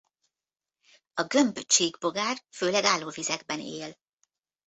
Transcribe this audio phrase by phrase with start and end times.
[1.13, 3.95] A gömb-csíkbogár főleg állóvizekben él.